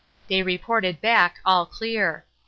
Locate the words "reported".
0.41-0.99